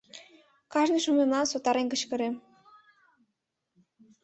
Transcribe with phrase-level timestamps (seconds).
[0.73, 2.35] Кажне шумемлан сотарен кычкырем: